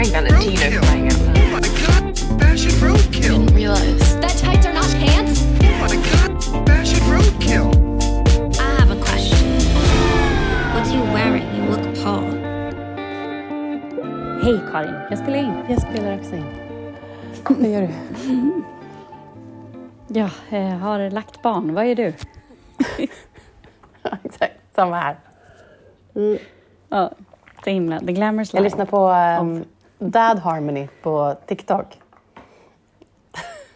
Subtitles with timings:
[0.00, 1.38] pregnant and Tina crying out loud.
[1.38, 3.44] Oh my god, fashion roadkill.
[3.44, 4.20] Didn't realize.
[4.20, 5.42] That tights are not pants?
[5.60, 7.68] Oh my god, fashion roadkill.
[8.58, 9.60] I have a question.
[10.72, 11.46] What are you wearing?
[11.54, 12.32] You look appalled.
[14.42, 15.64] Hej Karin, jag spelar in.
[15.68, 16.46] Jag spelar också in.
[17.48, 17.90] Vad gör du?
[20.08, 21.74] Jag eh, har lagt barn.
[21.74, 22.12] Vad är du?
[24.24, 25.16] Exakt, samma här.
[26.88, 27.12] Ja,
[27.64, 28.00] så himla.
[28.00, 28.76] The Glamorous Jag Life.
[28.76, 29.08] lyssnar på
[29.42, 29.64] um,
[30.00, 31.98] Dad Harmony på TikTok.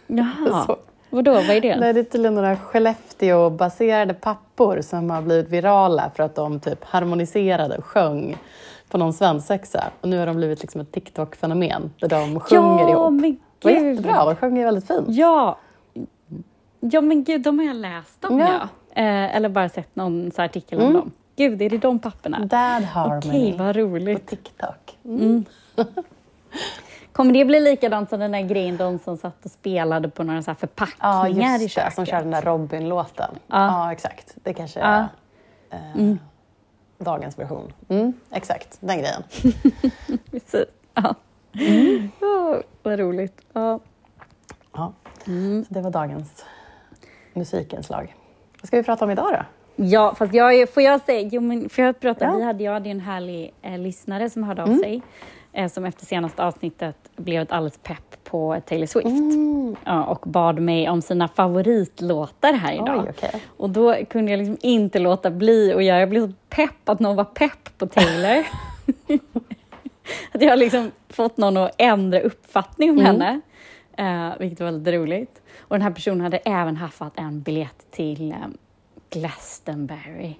[0.06, 0.64] Jaha.
[0.66, 0.76] Så.
[1.10, 1.74] Vadå, vad är det?
[1.74, 7.76] Det är tydligen några Skellefteå-baserade pappor som har blivit virala för att de typ harmoniserade
[7.78, 8.36] och sjöng
[8.88, 9.84] på någon svensexa.
[10.00, 13.12] Och nu har de blivit liksom ett TikTok-fenomen där de sjunger ja, ihop.
[13.12, 13.96] men Det var gud.
[13.96, 15.04] jättebra, de sjunger väldigt fint.
[15.08, 15.58] Ja.
[16.80, 18.48] Ja, men gud, de har jag läst om, ja.
[18.94, 19.02] Ja.
[19.02, 21.10] Eh, eller bara sett någon så artikel om dem.
[21.36, 22.38] Gud, är det de papporna?
[22.38, 24.26] Dad Harmony Okej, vad på roligt.
[24.26, 24.98] TikTok.
[27.12, 30.42] Kommer det bli likadant som den där grejen, de som satt och spelade på några
[30.42, 31.80] så här Ja, förpackningar i just det.
[31.80, 31.94] köket?
[31.94, 33.30] Som kör den där Robin-låten.
[33.46, 33.66] Ja.
[33.86, 33.92] Ja.
[33.92, 34.34] exakt.
[34.42, 35.06] Det kanske Ja.
[35.70, 36.14] är eh,
[36.98, 37.72] dagens version.
[37.88, 39.22] Mm, exakt, den grejen.
[40.30, 40.64] Precis.
[40.94, 41.14] Ja.
[42.20, 43.40] Oh, vad roligt.
[43.52, 43.80] Ja.
[44.72, 44.92] Ja.
[45.24, 46.44] Så det var dagens
[47.32, 48.14] musikinslag.
[48.60, 49.44] Vad ska vi prata om idag då?
[49.84, 52.28] Ja, fast jag, får jag säga, jo, men får jag prata, Ja.
[52.28, 52.38] Mm.
[52.38, 55.02] vi hade, jag hade ju en härlig eh, lyssnare som hörde av sig, eh,
[55.70, 59.06] som efter senaste avsnittet blev ett alldeles pepp på Taylor Swift.
[59.06, 59.76] Mm.
[59.84, 63.04] Ja, och bad mig om sina favoritlåtar här idag.
[63.04, 63.42] Oj, okej.
[63.56, 67.00] Och då kunde jag liksom inte låta bli att göra, jag blev så pepp att
[67.00, 68.44] någon var pepp på Taylor.
[70.32, 72.98] att jag har liksom fått någon att ändra uppfattning Mm.
[73.00, 73.40] om henne,
[73.96, 75.42] eh, vilket var väldigt roligt.
[75.60, 78.36] Och den här personen hade även haffat en biljett till eh,
[79.10, 80.34] Glastonbury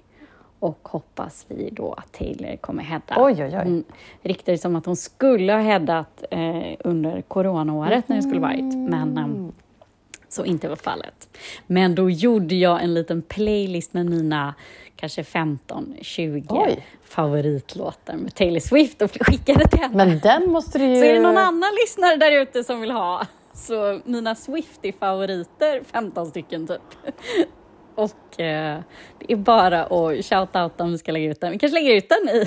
[0.65, 3.15] och hoppas vi då att Taylor kommer hedda.
[3.17, 3.63] Oj, oj, oj.
[3.63, 3.83] Hon
[4.21, 8.75] riktade det som att hon skulle ha heddat eh, under coronaåret när det skulle varit,
[8.75, 9.27] men eh,
[10.29, 11.37] så inte var fallet.
[11.67, 14.53] Men då gjorde jag en liten playlist med mina
[14.95, 16.85] kanske 15-20 Oj.
[17.03, 20.05] favoritlåtar med Taylor Swift och skickade till henne.
[20.05, 20.95] Men den måste du ju...
[20.95, 26.25] Så är det någon annan lyssnare där ute som vill ha så mina Swiftie-favoriter, 15
[26.25, 26.81] stycken typ.
[27.95, 28.79] Och eh,
[29.19, 31.51] det är bara att shout-outa om vi ska lägga ut den.
[31.51, 32.43] Vi kanske lägger ut den i,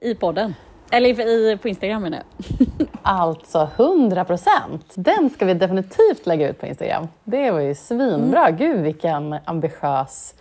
[0.10, 0.54] i podden.
[0.90, 2.66] Eller i, på Instagram menar jag.
[3.02, 4.92] Alltså 100 procent.
[4.94, 7.08] Den ska vi definitivt lägga ut på Instagram.
[7.24, 8.46] Det var ju svinbra.
[8.46, 8.56] Mm.
[8.56, 10.34] Gud vilken ambitiös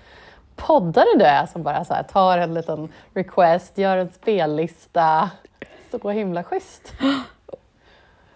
[0.55, 5.29] poddare du är som bara så här, tar en liten request, gör en spellista.
[5.91, 6.93] Så himla schysst.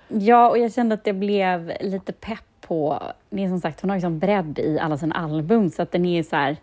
[0.07, 2.99] Ja, och jag kände att det blev lite pepp på...
[3.29, 5.91] Det är som sagt, hon har ju sån bredd i alla sina album så att
[5.91, 6.57] den är så här...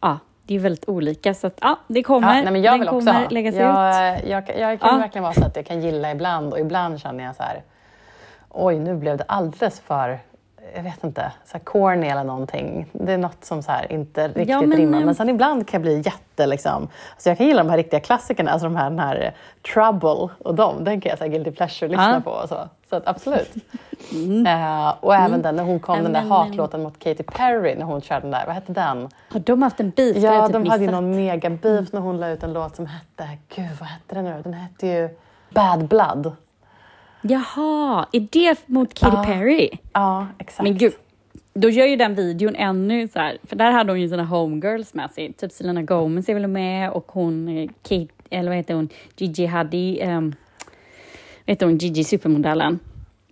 [0.00, 1.34] Ja, det är väldigt olika.
[1.34, 2.28] Så att ja, det kommer.
[2.36, 3.28] Ja, nej, men jag den vill också kommer ha.
[3.30, 3.60] läggas ut.
[3.60, 4.96] jag, jag, jag kan Ja.
[4.98, 7.62] verkligen vara så att jag kan gilla ibland och ibland känner jag så här,
[8.50, 10.18] oj nu blev det alldeles för,
[10.74, 12.86] jag vet inte, så här corny eller någonting.
[12.92, 15.00] Det är något som så här inte riktigt men, rimmar.
[15.00, 17.76] eh, Men sen ibland kan jag bli jätte liksom, alltså jag kan gilla de här
[17.76, 21.28] riktiga klassikerna, alltså de här, den här eh, Trouble och dem, den kan jag säga
[21.30, 22.20] guilty pleasure lyssna Ja.
[22.20, 22.58] på och så.
[22.90, 23.54] Så att absolut.
[24.46, 27.74] Eh, och även den när hon kom, Ja, den där men- hatlåten mot Katy Perry,
[27.74, 29.08] när hon körde den där, vad hette den?
[29.32, 30.16] Har de haft en beef?
[30.16, 31.02] Ja, typ de hade ju missat.
[31.02, 34.24] någon mega beef när hon la ut en låt som hette, gud vad hette den
[34.24, 35.08] nu Den hette ju
[35.50, 36.32] Bad Blood.
[37.28, 39.24] Jaha, är det mot Katy Ja.
[39.24, 39.70] Perry?
[39.92, 40.62] Ja, exakt.
[40.62, 40.92] Men gud,
[41.54, 44.94] då gör ju den videon ännu så här, för där hade hon ju sina homegirls
[44.94, 45.32] med sig.
[45.32, 49.46] Typ Selena Gomez är väl med och hon, eh, Kate, eller vad heter hon, Gigi
[49.46, 50.34] Hadid, um,
[51.46, 52.78] vet hon, Gigi supermodellen.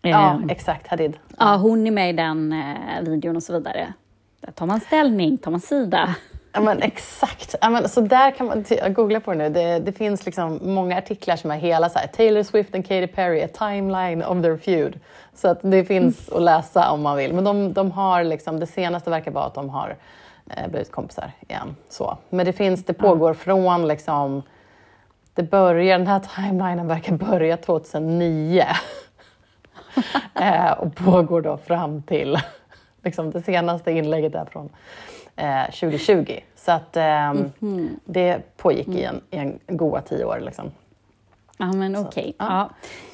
[0.03, 0.87] Ja, Ehm, exakt.
[0.88, 1.19] Hadid.
[1.38, 3.93] ja, hon är med i den eh, videon och så vidare.
[4.41, 6.15] Där tar man ställning, tar man sida.
[6.54, 7.54] Ja, men exakt.
[7.60, 9.48] Ja, men, så där kan man googla på det nu.
[9.48, 13.06] Det, det finns liksom många artiklar som är hela så här, Taylor Swift and Katy
[13.06, 15.00] Perry, a timeline of their feud.
[15.34, 17.32] Så att det finns att läsa om man vill.
[17.32, 19.97] Men de, de har liksom, det senaste verkar vara att de har
[20.51, 21.77] eh, blivit kompisar igen.
[21.89, 22.18] Så.
[22.30, 24.42] Men det finns, det pågår från liksom,
[25.34, 28.65] det börjar, den här timelinen verkar börja 2009.
[30.34, 32.39] eh, och pågår då fram till
[33.03, 34.71] liksom, det senaste inlägget är från
[35.36, 36.39] eh, 2020.
[36.57, 37.51] Så att ehm,
[38.04, 40.41] det pågick i en, i en goa tio år.
[40.45, 40.71] Liksom.
[41.59, 42.34] Ja, men okej.
[42.39, 42.71] ja.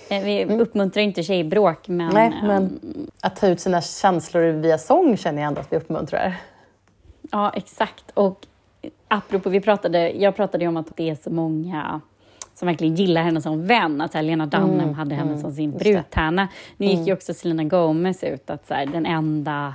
[0.08, 0.16] Ja.
[0.16, 2.14] Eh, Vi uppmuntrar inte tjejbråk, men...
[2.14, 2.80] Nej, ehm, men
[3.20, 6.36] att ta ut sina känslor via sång känner jag ändå att vi uppmuntrar.
[7.30, 8.04] Ja, exakt.
[8.14, 8.46] Och
[9.08, 12.00] apropå, vi pratade, jag pratade ju om att det är så många
[12.54, 14.00] som verkligen gillar henne som vän.
[14.00, 15.88] Att så här, Lena Dunham hade henne som sin Mm, det.
[15.90, 15.94] Mm.
[16.02, 16.48] brudtärna.
[16.76, 19.74] Nu gick ju också Selena Gomez ut att så här, den enda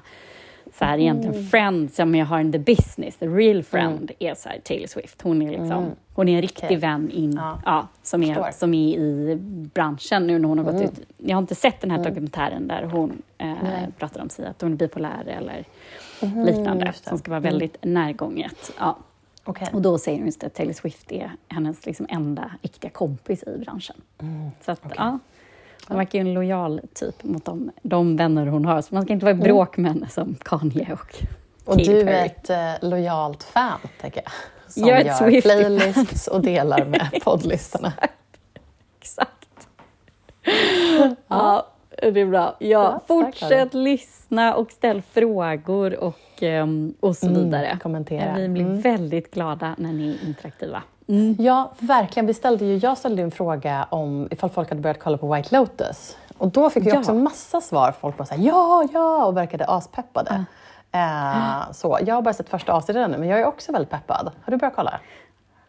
[0.79, 4.49] så här egentligen friend som jag har in the business, the real friend, är så
[4.49, 5.21] här Taylor Swift.
[5.21, 6.77] Hon är liksom, hon är en riktig Okej.
[6.77, 7.59] vän in, Ja.
[7.65, 7.87] ja.
[8.03, 8.51] som, är, Förstår.
[8.51, 9.35] som är i
[9.73, 11.01] branschen nu när hon har gått ut.
[11.17, 13.53] Jag har inte sett den här dokumentären där hon eh,
[13.97, 15.65] pratar om sig att hon är bipolär eller
[16.45, 18.71] liknande, som ska vara väldigt närgånget.
[18.79, 18.97] Ja.
[19.43, 19.67] Okej.
[19.73, 23.57] Och då säger hon just att Taylor Swift är hennes liksom enda riktiga kompis i
[23.57, 23.95] branschen.
[24.65, 25.19] Så att, ja,
[25.87, 28.81] hon verkar ju en lojal typ mot de, de vänner hon har.
[28.81, 31.15] Så man ska inte vara i bråk med henne som Kanye och
[31.65, 32.01] Och du Perry.
[32.01, 34.31] är ett eh, lojalt fan, tänker jag.
[34.73, 35.41] Som Jag gör Swiftie-fan.
[35.41, 37.93] playlists och delar med poddlistorna.
[38.99, 39.67] Exakt.
[41.27, 41.67] Ja,
[42.01, 42.55] det är bra.
[42.59, 47.77] Ja, Ja, fortsätt lyssna och ställ frågor och, ehm, och så vidare.
[47.83, 48.35] kommentera.
[48.35, 48.81] Vi blir Mm.
[48.81, 50.83] väldigt glada när ni är interaktiva.
[51.37, 52.27] Ja, verkligen.
[52.27, 55.55] Vi ställde ju, jag ställde en fråga om ifall folk hade börjat kolla på White
[55.57, 56.17] Lotus.
[56.37, 56.99] Och då fick vi Ja.
[56.99, 57.91] också massa svar.
[58.01, 60.45] Folk var såhär ja, ja och verkade aspeppade.
[60.91, 64.31] Eh, så jag har bara sett första avsnittet ännu, men jag är också väldigt peppad.
[64.41, 64.99] Har du börjat kolla?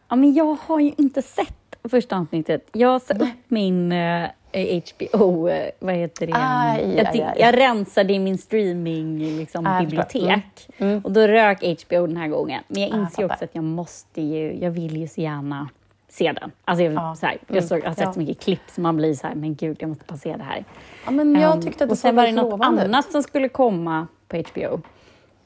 [0.09, 2.69] Ja, men jag har ju inte sett första avsnittet.
[2.73, 6.33] Jag sa upp min eh, HBO, eh, vad heter det?
[6.37, 7.35] Aj, jag, aj, aj.
[7.39, 10.21] jag rensade i min streaming liksom, Ah, jag förstår.
[10.21, 10.69] bibliotek
[11.05, 12.63] och då rök HBO den här gången.
[12.69, 13.35] Men jag Ah, inser fattar.
[13.35, 15.69] också att jag måste ju, jag vill ju så gärna
[16.09, 16.51] se den.
[16.65, 17.15] Alltså jag, Ja.
[17.21, 18.13] så här, jag, såg, jag har sett Ja.
[18.13, 20.43] så mycket klipp som man blir så här, men gud, jag måste bara se det
[20.45, 20.65] här.
[21.05, 22.67] Ja, men jag Ehm, tyckte att det och sen var det något ut.
[22.67, 24.81] annat som skulle komma på HBO.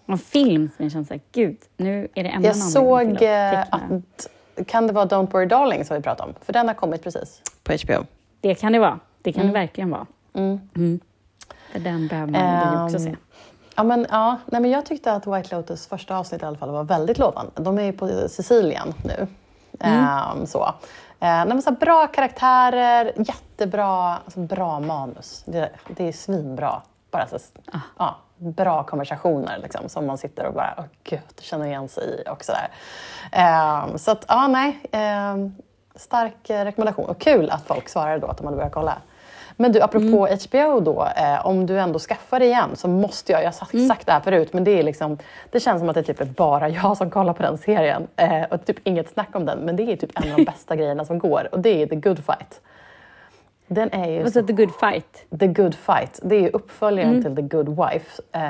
[0.07, 3.71] En film som jag kände såhär, gud, nu är det ännu Jag såg eh, att
[3.71, 3.99] teckna.
[4.57, 6.35] att, kan det vara Don't Worry Darling som vi pratade om?
[6.45, 8.05] För den har kommit precis på HBO.
[8.41, 8.99] Det kan det vara.
[9.23, 10.07] Det kan det verkligen vara.
[10.33, 10.61] Mm.
[10.77, 11.01] Mm.
[11.73, 13.17] För den behöver man ju också se.
[13.77, 16.71] Ja, men, ja, nej, men jag tyckte att White Lotus första avsnitt i alla fall
[16.71, 17.53] var väldigt lovande.
[17.55, 19.27] De är ju på Sicilien nu.
[19.81, 20.75] Ehm, så.
[21.21, 25.43] Eh, nej, så bra karaktärer, jättebra alltså, bra manus.
[25.47, 26.83] Det, det är svinbra.
[27.11, 27.39] Bara så,
[27.99, 32.31] ja, bra konversationer liksom, som man sitter och bara, åh gud, känner igen sig i
[32.31, 32.69] och sådär.
[33.33, 34.81] Ehm, så att, ja, nej.
[34.93, 35.55] ehm,
[35.95, 37.05] stark eh, rekommendation.
[37.09, 38.99] Och kul att folk svarade då att de hade börjat kolla.
[39.57, 43.41] Men du, apropå HBO då, eh, om du ändå skaffar det igen så måste jag,
[43.41, 45.19] jag har sagt, sagt det här förut, men det är liksom,
[45.51, 48.07] det känns som att det typ är bara jag som kollar på den serien.
[48.17, 50.77] Eh, och typ inget snack om den, men det är typ en av de bästa
[50.77, 52.61] grejerna som går och det är The Good Fight.
[53.67, 55.25] Den är ju Och så, The Good Fight.
[55.41, 58.23] The Good Fight, det är ju uppföljaren till The Good Wife.
[58.33, 58.41] Eh,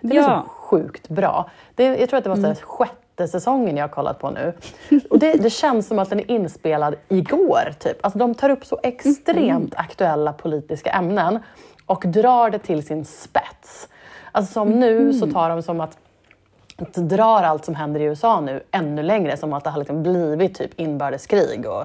[0.00, 0.42] den är Ja.
[0.46, 1.50] så sjukt bra.
[1.74, 2.54] Det, jag tror att det var så här,
[3.22, 4.52] sjätte säsongen jag har kollat på nu.
[5.10, 7.72] Och det, det känns som att den är inspelad igår.
[7.78, 7.98] Typ.
[8.00, 11.38] Alltså, de tar upp så extremt aktuella politiska ämnen
[11.86, 13.88] och drar det till sin spets.
[14.32, 15.98] Alltså som nu så tar de som att
[16.94, 20.54] drar allt som händer i USA nu ännu längre, som att det har liksom blivit
[20.54, 21.66] typ inbördeskrig.
[21.66, 21.84] Och,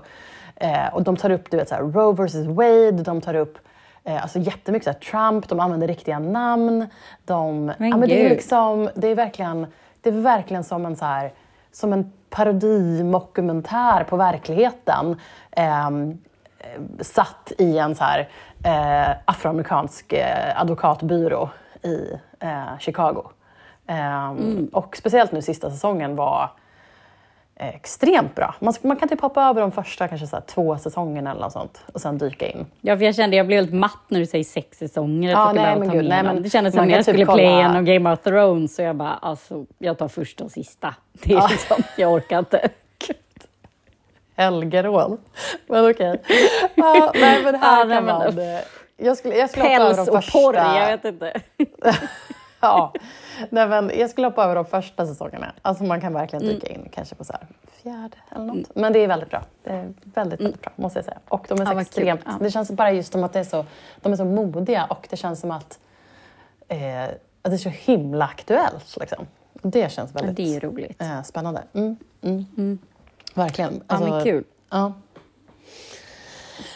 [0.55, 3.57] eh, och de tar upp du vet, så här, Roe vs Wade, de tar upp
[4.03, 6.87] eh, alltså jättemycket så här, Trump, de använder riktiga namn.
[7.25, 9.67] De, Men ja, men det, är liksom, det, är verkligen,
[10.11, 11.33] det är verkligen som en, så här,
[11.71, 15.19] som en parodimokumentär på verkligheten.
[15.51, 15.89] eh,
[17.01, 18.29] satt i en så här,
[18.63, 21.49] eh, afroamerikansk eh, advokatbyrå
[21.83, 23.23] i eh, Chicago.
[23.87, 26.49] Ehm, Och speciellt nu sista säsongen var
[27.59, 28.55] extremt bra.
[28.59, 31.83] Man, man kan typ hoppa över de första kanske så två säsongerna eller något sånt
[31.93, 32.65] och sen dyka in.
[32.81, 35.31] Ja, för jag kände jag blev helt matt när du säger sex säsonger.
[35.31, 37.37] Ja, Jag nej, men gud, nej, men det kändes som kan jag typ skulle kolla-
[37.37, 40.95] playa en av Game of Thrones så jag bara, alltså, jag tar första och sista.
[41.13, 42.69] Det är liksom, jag orkar inte.
[44.35, 45.17] Helgerån.
[45.67, 46.21] Men okej.
[46.75, 48.39] Ja, nej, men här nej, kan men- man...
[48.55, 48.59] eh,
[48.97, 50.39] Jag skulle, jag skulle hoppa över Päls de och första...
[50.39, 51.33] porr, jag vet inte.
[52.61, 52.93] ja.
[53.49, 55.53] Nej, men jag skulle hoppa över de första säsongerna.
[55.61, 57.47] Alltså man kan verkligen dyka in kanske på så här
[57.83, 58.75] fjärde eller något.
[58.75, 59.43] Men det är väldigt bra.
[59.63, 61.19] Det är väldigt, väldigt bra måste jag säga.
[61.29, 62.21] Och de är så Ja, extremt...
[62.25, 62.31] Ja.
[62.39, 63.65] Det känns bara just som att det är så,
[64.01, 65.79] de är så modiga och det känns som att,
[66.67, 67.11] eh, att
[67.43, 68.97] det är så himla aktuellt.
[68.99, 69.27] Liksom.
[69.61, 71.01] Det känns väldigt det är roligt.
[71.01, 71.63] eh, spännande.
[71.73, 72.79] Mm, mm.
[73.33, 73.83] Verkligen.
[73.87, 74.43] Ja, men kul.
[74.69, 74.93] Ja.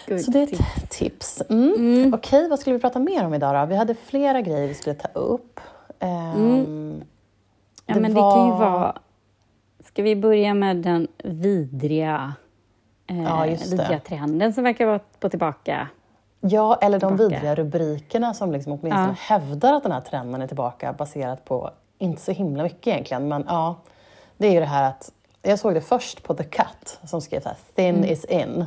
[0.06, 1.42] Gud, Så det är ett tips.
[1.50, 2.14] Mm.
[2.14, 3.66] Okej, vad skulle vi prata mer om idag då?
[3.66, 5.60] Vi hade flera grejer vi skulle ta upp.
[6.02, 7.04] Ehm,
[7.86, 8.96] Ja, det men det kan ju var- vara...
[9.80, 12.34] Ska vi börja med den vidriga,
[13.08, 15.88] eh, Ja, vidriga trenden som verkar vara på tillbaka?
[16.40, 17.36] Ja, eller de Tillbaka.
[17.36, 19.16] vidriga rubrikerna som liksom åtminstone Ja.
[19.36, 23.28] hävdar att den här trenden är tillbaka baserat på inte så himla mycket egentligen.
[23.28, 23.76] Men ja,
[24.38, 27.42] det är ju det här att jag såg det först på The Cut som skrev
[27.42, 28.10] så här, thin Mm.
[28.10, 28.66] is in.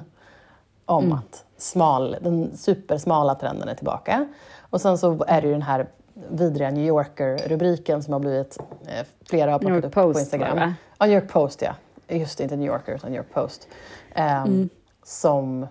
[0.86, 4.26] Om att smal, den supersmala trenden är tillbaka.
[4.60, 5.86] Och sen så är det ju den här
[6.30, 10.56] vidriga New Yorker-rubriken som har blivit, eh, flera har plockat upp på Post, Instagram.
[10.58, 10.74] va?
[10.98, 11.74] Ja, New York Post ja.
[12.08, 13.68] Just inte New Yorker utan New York Post.
[14.14, 14.68] Ehm,
[15.02, 15.66] Som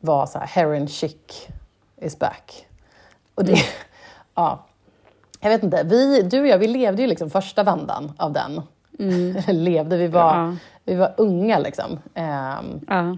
[0.00, 1.48] var så här, heroin chic
[1.96, 2.66] is back.
[3.34, 3.56] Och det,
[4.34, 4.66] ja.
[5.40, 8.62] jag vet inte, vi, du och jag, vi levde ju liksom första vändan av den.
[9.46, 10.56] levde, vi var, Ja.
[10.84, 11.98] vi var unga liksom.
[12.14, 13.16] Ehm, Ja.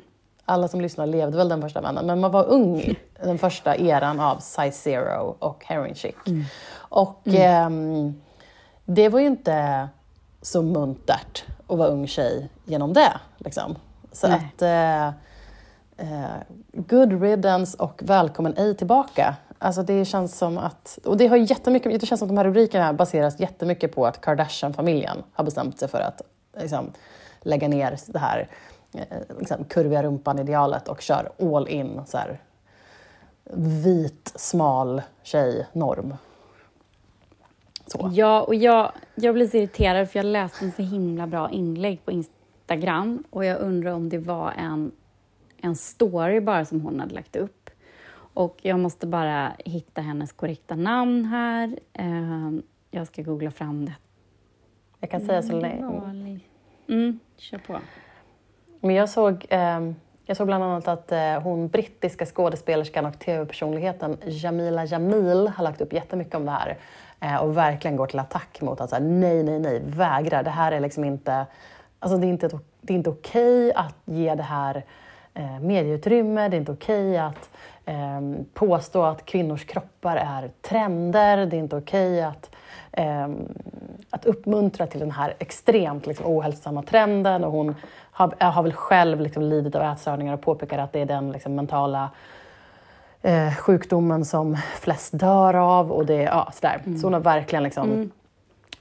[0.50, 3.76] Alla som lyssnar levde väl den första vändan, men man var ung i den första
[3.76, 6.14] eran av Size Zero och Heroin Chic.
[6.75, 8.21] Och ehm,
[8.85, 9.88] det var ju inte
[10.42, 13.12] så muntert att vara ung tjej genom det.
[13.38, 13.76] Liksom.
[14.12, 14.37] Så Nej.
[14.54, 15.07] att eh,
[15.97, 16.40] eh,
[16.73, 19.37] good riddance och välkommen ej tillbaka.
[19.59, 22.45] Alltså det känns som att, och det har jättemycket, det känns som att de här
[22.45, 26.23] rubrikerna baseras jättemycket på att Kardashian-familjen har bestämt sig för att
[26.61, 26.92] liksom,
[27.40, 28.47] lägga ner det här eh,
[29.38, 32.40] liksom, kurviga rumpan-idealet och kör all in så här,
[33.85, 36.14] vit, smal tjej-norm.
[37.87, 38.11] Så.
[38.12, 42.04] Ja, och jag, jag blir så irriterad för jag läste en så himla bra inlägg
[42.04, 44.92] på Instagram och jag undrar om det var en,
[45.56, 47.70] en story bara som hon hade lagt upp.
[48.35, 51.78] Och jag måste bara hitta hennes korrekta namn här.
[51.92, 52.50] Eh,
[52.90, 53.94] jag ska googla fram det.
[55.00, 55.85] Jag kan säga så länge.
[55.85, 56.49] Vanlig.
[56.88, 57.78] Mm, kör på.
[58.80, 59.80] Men jag såg, eh,
[60.25, 65.80] jag såg bland annat att eh, hon brittiska skådespelerskan och tv-personligheten Jamila Jamil har lagt
[65.80, 66.78] upp jättemycket om det här
[67.20, 70.42] eh, och verkligen går till attack mot att så här, nej, nej, nej, vägra.
[70.42, 71.46] Det här är liksom inte,
[71.99, 72.49] alltså det är inte,
[72.80, 74.84] det är inte okej att ge det här
[75.34, 77.50] eh, medieutrymme, det är inte okej att
[77.84, 78.20] eh,
[78.54, 82.50] påstå att kvinnors kroppar är trender, det är inte okej att
[84.11, 87.44] att uppmuntra till den här extremt liksom, ohälsosamma trenden.
[87.44, 87.75] Och hon
[88.11, 91.54] har, har väl själv liksom, lidit av ätstörningar och påpekar att det är den liksom,
[91.54, 92.11] mentala
[93.23, 95.92] eh, sjukdomen som flest dör av.
[95.92, 96.82] Och det, ja, sådär.
[97.00, 98.11] Så hon har verkligen liksom,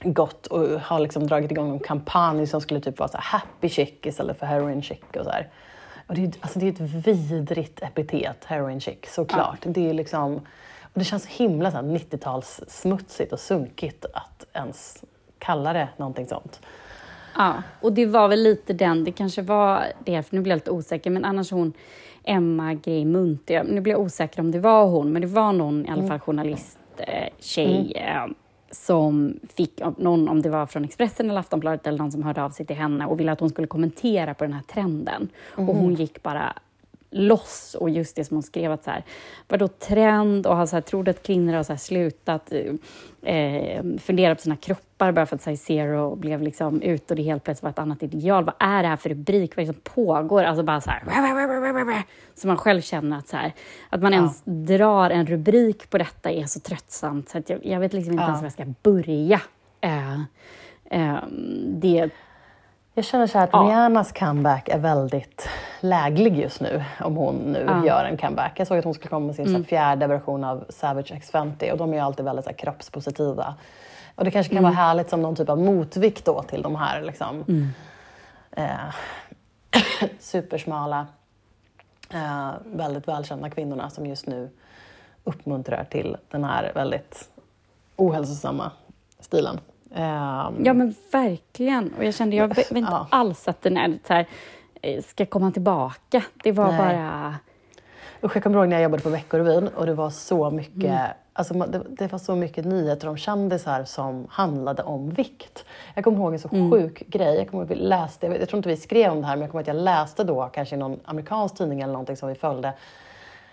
[0.00, 3.68] gått och har liksom, dragit igång en kampanj som skulle typ vara så här, happy
[3.68, 5.00] chic istället för heroin chic.
[5.18, 5.48] Och så här.
[6.06, 9.58] Och det, är, alltså, det är ett vidrigt epitet, heroin chic, såklart.
[9.62, 10.40] Det, är liksom,
[10.92, 15.04] och det känns så himla så här 90-tals smutsigt och sunkigt att ens
[15.38, 16.60] kalla det någonting sånt.
[17.36, 20.56] Ja, och det var väl lite den, det kanske var det, för nu blir jag
[20.56, 21.72] lite osäker, men annars hon
[22.24, 25.86] Emma Gay Munthe, nu blir jag osäker om det var hon, men det var någon
[25.86, 28.26] i alla fall journalist, eh, tjej, eh,
[28.70, 32.50] som fick, någon, om det var från Expressen eller Aftonbladet eller någon som hörde av
[32.50, 35.28] sig till henne och ville att hon skulle kommentera på den här trenden.
[35.56, 36.52] Och hon gick bara
[37.10, 39.04] loss och just det som hon skrev att så här,
[39.48, 42.52] vadå trend och har så här, trodde att kvinnor har så här slutat
[43.22, 47.22] eh, fundera på sina kroppar bara för att Size Zero blev liksom ut och det
[47.22, 48.44] helt plötsligt var ett annat ideal.
[48.44, 49.56] Vad är det här för rubrik?
[49.56, 50.44] Vad är det som pågår?
[50.44, 51.02] Alltså bara så här,
[52.34, 53.52] så man själv känner att så här,
[53.90, 57.80] att man ens drar en rubrik på detta är så tröttsamt så att jag, jag
[57.80, 58.26] vet liksom inte Ja.
[58.28, 59.40] ens var jag ska börja.
[59.80, 60.20] Eh,
[60.90, 61.18] eh,
[61.66, 62.10] det
[62.94, 63.58] Jag känner så här att Ja.
[63.60, 65.48] Rihannas comeback är väldigt
[65.80, 67.86] läglig just nu, om hon nu Ja.
[67.86, 68.52] gör en comeback.
[68.60, 71.70] Jag såg att hon skulle komma med sin här, fjärde version av Savage X Fenty
[71.70, 73.54] och de är ju alltid väldigt så här, kroppspositiva.
[74.14, 77.02] Och det kanske kan vara härligt som någon typ av motvikt då till de här
[77.02, 77.44] liksom,
[78.50, 78.64] eh,
[80.20, 81.06] supersmala,
[82.14, 84.50] eh, väldigt välkända kvinnorna som just nu
[85.24, 87.28] uppmuntrar till den här väldigt
[87.96, 88.70] ohälsosamma
[89.20, 89.60] stilen.
[89.94, 91.92] Ehm, Ja, men verkligen.
[91.98, 93.06] Och jag kände, jag vet inte Ja.
[93.10, 94.26] alls att den är så här,
[94.82, 96.22] eh, ska komma tillbaka.
[96.42, 96.78] Det var Nej.
[96.78, 97.34] bara...
[98.24, 101.00] Usch, jag kommer ihåg när jag jobbade på Veckorevyn och det var så mycket,
[101.32, 105.64] alltså, ma- det, det var så mycket nyheter om kändisar som handlade om vikt.
[105.94, 107.36] Jag kommer ihåg en så sjuk grej.
[107.38, 109.40] Jag, kommer ihåg vi läste, jag, jag tror inte vi skrev om det här, men
[109.42, 112.28] jag kommer ihåg att jag läste då kanske i någon amerikansk tidning eller någonting som
[112.28, 112.72] vi följde.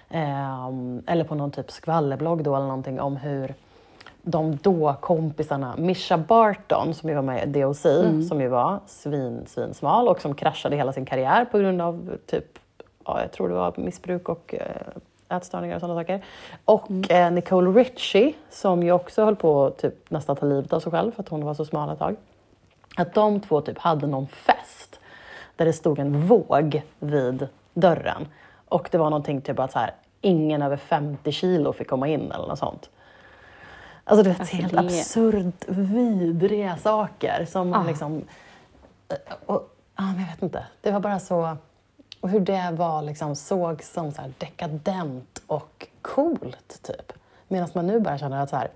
[0.09, 3.53] Ehm, eller på någon typ skvallerblogg då eller någonting om hur
[4.29, 7.85] de då kompisarna, Mischa Barton som ju var med i DOC,
[8.29, 12.59] som ju var svin, svinsmal och som kraschade hela sin karriär på grund av typ,
[13.05, 16.21] ja, jag tror det var missbruk och eh, ätstörningar och sådana saker.
[16.65, 20.79] Och eh, Nicole Richie som ju också höll på att typ nästan ta livet av
[20.79, 22.15] sig själv för att hon var så smal ett tag.
[22.97, 24.99] Att de två typ hade någon fest
[25.55, 28.27] där det stod en våg vid dörren.
[28.69, 32.31] Och det var någonting typ att så här, ingen över 50 kilo fick komma in
[32.31, 32.89] eller något sånt.
[34.09, 37.87] Alltså du vet, Alltså, helt det- absurt vidriga saker som man Ah.
[37.87, 38.21] liksom...
[39.45, 40.65] Och, ja, men jag vet inte.
[40.81, 41.57] Det var bara så...
[42.21, 47.13] Och hur det var liksom såg som så här dekadent och coolt typ.
[47.47, 48.69] Medan man nu bara känner att så här,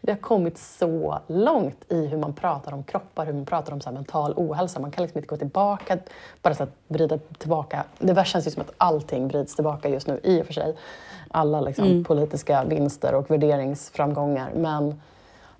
[0.00, 3.80] vi har kommit så långt i hur man pratar om kroppar, hur man pratar om
[3.80, 4.80] så mental ohälsa.
[4.80, 5.98] Man kan liksom inte gå tillbaka,
[6.42, 7.84] bara så att vrida tillbaka.
[7.98, 10.76] Det känns ju som att allting vrids tillbaka just nu i och för sig.
[11.30, 14.50] Alla liksom politiska vinster och värderingsframgångar.
[14.54, 15.00] Men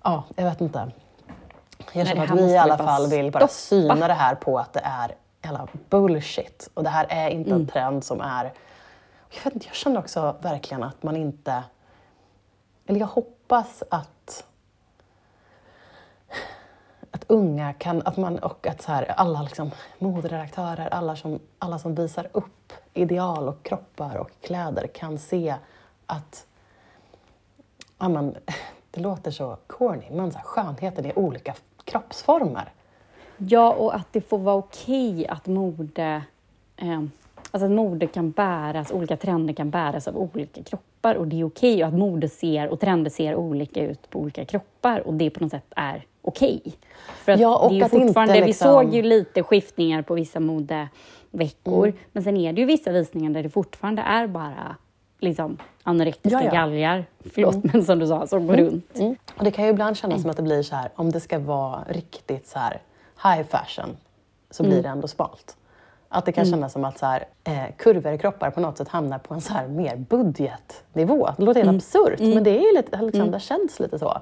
[0.02, 0.90] ja, jag vet inte.
[1.92, 3.52] Jag känner att vi i alla fall vill bara stoppa.
[3.52, 6.70] syna det här på att det är jävla bullshit.
[6.74, 7.62] Och det här är inte Mm.
[7.62, 8.52] en trend som är...
[9.30, 11.62] Jag, vet inte, jag känner också verkligen att man inte...
[12.86, 14.44] Eller jag hoppas hoppas att
[17.10, 21.78] att unga kan, att man, och att så här, alla liksom, moderedaktörer, alla som, alla
[21.78, 25.54] som visar upp ideal och kroppar och kläder kan se
[26.06, 26.46] att
[27.98, 28.34] ja, man,
[28.90, 31.54] det låter så corny, men så här, skönheten är olika
[31.84, 32.72] kroppsformer.
[33.36, 36.22] Ja, och att det får vara okej att mode...
[36.76, 37.02] Eh,
[37.52, 41.44] alltså att mode kan bäras, olika trender kan bäras av olika kroppar och det är
[41.46, 45.30] okej och att mode ser och trender ser olika ut på olika kroppar och det
[45.30, 46.62] på något sätt är okej.
[47.24, 49.42] För att Ja, och det är ju att inte fortfarande, vi liksom- såg ju lite
[49.42, 51.96] skiftningar på vissa modeveckor, Mm.
[52.12, 54.76] men sen är det ju vissa visningar där det fortfarande är bara
[55.20, 56.50] liksom anorektiska Ja, ja.
[56.60, 57.04] galgar,
[57.34, 58.98] förlåt, men som du sa, som går runt.
[58.98, 59.16] Mm.
[59.36, 61.38] Och det kan ju ibland kännas som att det blir så här, om det ska
[61.38, 62.80] vara riktigt så här
[63.24, 63.96] high fashion
[64.50, 65.56] så blir det ändå smalt.
[66.14, 68.88] Att det kan kännas som att så här, eh, kurvor i kroppar på något sätt
[68.88, 71.28] hamnar på en så här mer budgetnivå.
[71.36, 74.18] Det låter helt absurt, men det är ju lite, liksom, det känns lite så.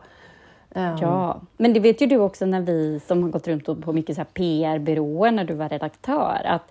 [0.75, 3.93] Ehm, Ja, men det vet ju du också när vi som har gått runt på
[3.93, 6.63] mycket så PR-byråer när du var redaktör, att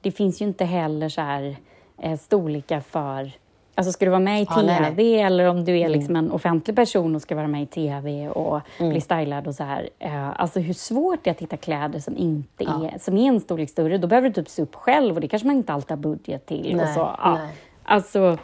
[0.00, 1.56] det finns ju inte heller så här
[1.98, 3.32] eh, storlekar för
[3.76, 5.20] Alltså ska du vara med i Ja, nej, TV nej.
[5.20, 8.60] eller om du är liksom en offentlig person och ska vara med i TV och
[8.78, 8.90] Mm.
[8.92, 9.88] bli stylad och så här.
[9.98, 12.90] Eh, alltså hur svårt det är att hitta kläder som inte Ja.
[12.94, 13.98] är, som är en storlek större.
[13.98, 16.46] Då behöver du typ se upp själv och det kanske man inte alltid har budget
[16.46, 16.70] till.
[16.70, 17.38] och Nej, så, ja.
[17.84, 18.38] Alltså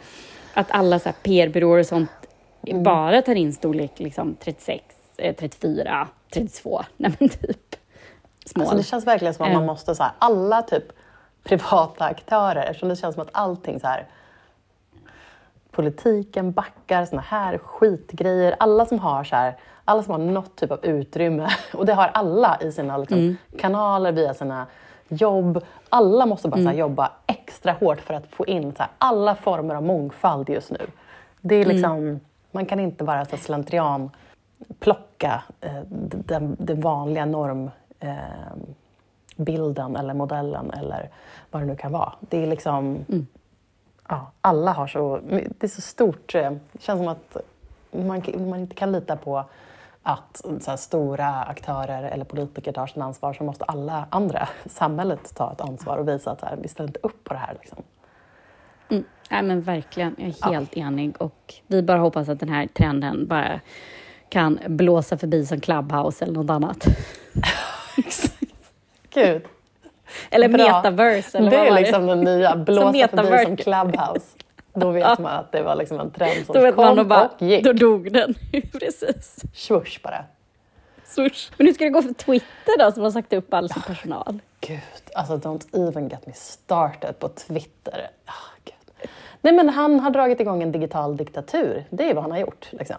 [0.53, 2.09] att alla så här PR-byråer och sånt
[2.67, 2.83] Mm.
[2.83, 4.83] bara tar in storlek liksom 36,
[5.17, 6.81] eh, 34, 32.
[6.97, 7.75] Nej men typ.
[8.45, 8.61] Small.
[8.61, 9.67] Alltså det känns verkligen som att man Eh.
[9.67, 10.83] måste, så här, alla typ
[11.43, 14.05] privata aktörer, eftersom det känns som att allting så här
[15.71, 18.55] politiken backar, såna här skitgrejer.
[18.59, 22.07] Alla som har så här, alla som har något typ av utrymme, och det har
[22.13, 23.37] alla i sina liksom, Mm.
[23.59, 24.67] kanaler, via sina
[25.07, 25.63] jobb.
[25.89, 26.67] Alla måste bara Mm.
[26.67, 30.71] här, jobba extra hårt för att få in så här, alla former av mångfald just
[30.71, 30.87] nu.
[31.41, 32.19] Det är liksom, Mm.
[32.51, 34.09] Man kan inte bara så slentrian
[34.79, 37.69] plocka eh, den, den vanliga norm
[37.99, 38.15] eh,
[39.99, 41.09] eller modellen eller
[41.51, 42.13] vad det nu kan vara.
[42.19, 43.05] Det är liksom...
[44.11, 45.19] Ja, alla har så...
[45.23, 46.35] Det är så stort.
[46.35, 47.37] eh, Det känns som att
[47.91, 49.45] man, man inte kan lita på
[50.03, 55.51] att här, stora aktörer eller politiker tar sitt ansvar så måste alla andra, samhället, ta
[55.51, 57.53] ett ansvar och visa att här, vi ställer inte upp på det här.
[57.61, 57.83] Liksom.
[58.89, 59.03] Mm.
[59.31, 61.15] Nej, men verkligen, jag är helt enig.
[61.21, 63.59] Och vi bara hoppas att den här trenden bara
[64.29, 66.85] kan blåsa förbi som Clubhouse eller något annat.
[69.13, 69.45] Gud,
[70.31, 70.57] Eller Bra.
[70.75, 74.25] metaverse, eller det vad är liksom den nya blåsa förbi som Clubhouse.
[74.73, 77.41] Då vet man att det var liksom en trend som Då kom och bara, och
[77.41, 77.63] gick.
[77.63, 78.35] då dog den.
[78.79, 79.35] Precis.
[79.53, 80.23] Swoosh bara.
[81.05, 81.51] Swoosh.
[81.57, 84.39] Men hur ska det gå för Twitter då, som har sagt upp all sin personal?
[84.61, 84.79] Gud,
[85.15, 88.09] alltså don't even get me started på Twitter.
[88.25, 88.31] Ah,
[88.65, 89.09] Gud.
[89.41, 91.85] Nej men han har dragit igång en digital diktatur.
[91.89, 92.67] Det är vad han har gjort.
[92.71, 92.97] Liksom.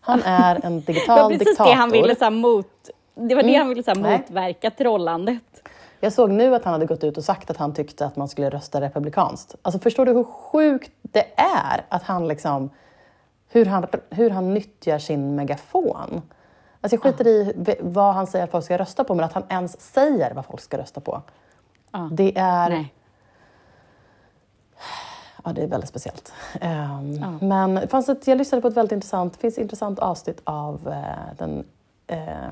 [0.00, 1.70] Han är en Det digital var precis diktator.
[1.70, 2.66] det han ville så mot...
[3.14, 3.60] Det var det Mm.
[3.60, 5.42] han ville så motverka, trollandet.
[6.04, 8.28] Jag såg nu att han hade gått ut och sagt att han tyckte att man
[8.28, 9.54] skulle rösta republikanskt.
[9.62, 12.70] Alltså förstår du hur sjukt det är att han liksom...
[13.48, 16.22] Hur han, hur han nyttjar sin megafon.
[16.80, 19.42] Alltså jag skiter i vad han säger att folk ska rösta på, men att han
[19.48, 21.22] ens säger vad folk ska rösta på.
[21.92, 22.08] Ja.
[22.12, 22.68] Det är...
[22.68, 22.94] Nej.
[25.44, 26.32] Ja, det är väldigt speciellt.
[26.60, 27.46] Ehm, Ja.
[27.46, 31.64] Men fanns ett, jag lyssnade på ett väldigt intressant, finns intressant avsnitt av eh, den
[32.06, 32.48] eh,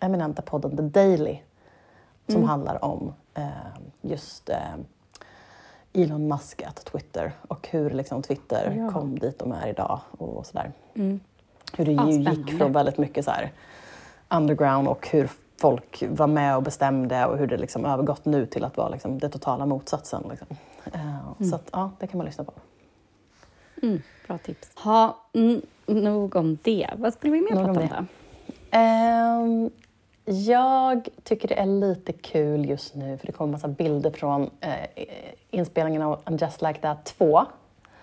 [0.00, 1.38] eminenta podden The Daily
[2.26, 2.48] som Mm.
[2.48, 3.48] handlar om eh,
[4.02, 4.56] just eh,
[5.92, 8.90] Elon Musk att Twitter och hur liksom, Twitter Ja.
[8.90, 10.72] kom dit de är idag och sådär.
[10.94, 11.20] Mm.
[11.76, 13.52] Hur det ju gick från väldigt mycket så här
[14.28, 18.64] underground och hur folk var med och bestämde och hur det liksom övergått nu till
[18.64, 20.24] att vara liksom det totala motsatsen.
[20.30, 20.46] Liksom.
[20.92, 22.52] Eh, Så att, ja, det kan man lyssna på.
[23.82, 24.68] Mm, bra tips.
[24.76, 26.90] Ha, mm, nog om det.
[26.96, 27.94] Vad skulle vi mer om prata om det.
[27.98, 28.04] då?
[28.70, 29.70] Ehm,
[30.24, 34.72] jag tycker det är lite kul just nu för det kommer massa bilder från eh,
[35.50, 37.44] inspelningen av And Just Like That 2.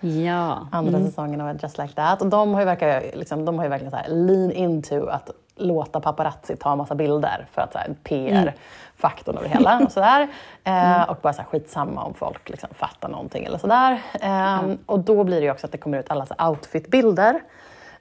[0.00, 0.66] Ja.
[0.72, 2.22] Andra säsongen av Just Like That.
[2.22, 5.30] Och de har ju, verkar, liksom, de har ju verkligen så här lean into att
[5.56, 9.78] låta paparazzi ta massa bilder för att här, PR-faktorn över det hela.
[9.84, 10.28] Och, sådär.
[10.64, 14.02] Eh, och bara så här, skitsamma om folk liksom, fattar någonting eller sådär.
[14.20, 17.40] Eh, Och då blir det ju också att det kommer ut alla så outfit-bilder.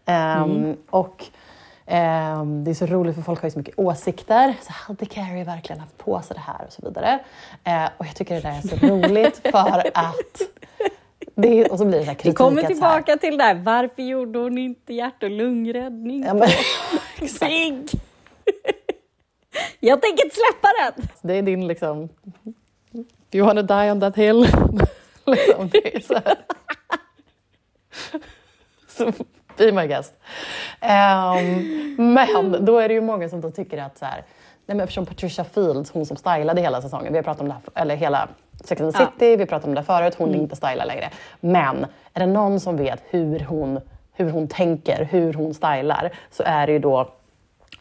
[0.05, 0.45] Eh,
[0.89, 1.25] Och
[1.91, 4.55] ehm, det är så roligt för folk har ju så mycket åsikter.
[4.61, 7.19] Så hade Carrie verkligen haft på sig det här och så vidare.
[7.63, 10.41] Eh, och jag tycker det där är så roligt för att
[11.35, 12.37] det och så blir det så här Vi kritik.
[12.37, 13.55] kommer här- tillbaka till det där.
[13.55, 16.23] Varför gjorde hon inte hjärt och lungräddning?
[16.23, 16.49] Ja, men!
[19.79, 21.07] Jag tänker inte släppa den!
[21.21, 22.09] det är din liksom...
[23.31, 24.39] Do you wanna die on that hill?
[25.25, 26.35] liksom, det är här.
[28.97, 29.11] så
[29.65, 30.13] Be my guest.
[30.79, 34.15] Ehm, men då är det ju många som då tycker att så här,
[34.65, 37.53] nej men eftersom Patricia Fields, hon som stylade hela säsongen, vi har pratat om det
[37.53, 38.27] här, eller hela
[38.63, 39.11] Sex and the Ja.
[39.13, 41.09] City, vi har pratat om det förut, hon inte stylar längre.
[41.39, 43.79] Men är det någon som vet hur hon,
[44.13, 47.13] hur hon tänker, hur hon stylar, så är det ju då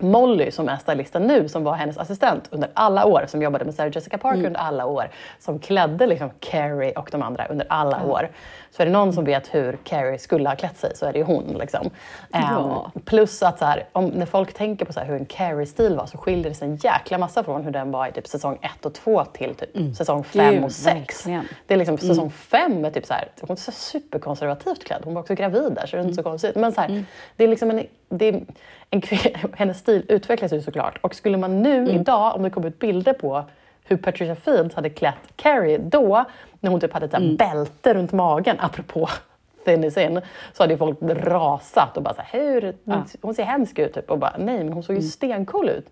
[0.03, 3.75] Molly som är stylisten nu, som var hennes assistent under alla år, som jobbade med
[3.75, 8.05] Sarah Jessica Parker under alla år, som klädde liksom Carrie och de andra under alla
[8.05, 8.31] år.
[8.71, 11.19] Så är det någon som vet hur Carrie skulle ha klätt sig så är det
[11.19, 11.57] ju hon.
[11.59, 11.91] Liksom.
[12.33, 12.91] Ja.
[12.95, 16.07] Ehm, plus att så här, om, när folk tänker på så hur en Carrie-stil var
[16.07, 18.87] så skiljer det sig en jäkla massa från hur den var i typ säsong 1
[18.87, 20.55] och 2 till typ säsong 5 Mm.
[20.55, 21.27] Gud, och 6.
[21.27, 21.45] verkligen.
[21.67, 25.01] Det är liksom säsong 5 är typ så här, hon är så superkonservativt klädd.
[25.05, 26.57] Hon var också gravid där så det är inte så konstigt.
[26.57, 27.05] Men så här,
[27.37, 28.44] det är liksom en, det
[28.90, 29.03] en,
[29.55, 30.99] hennes stil utvecklas ju såklart.
[31.01, 33.44] Och skulle man nu idag, om det kom ut bilder på
[33.85, 36.25] hur Patricia Fields hade klätt Carrie då,
[36.61, 39.09] när hon typ hade ett här bälte runt magen, apropå
[39.64, 40.20] Thin is in,
[40.53, 42.75] så hade folk rasat och bara så här, hur,
[43.20, 44.11] hon ser hemsk ut typ.
[44.11, 45.87] Och bara, nej men hon såg ju stencool ut.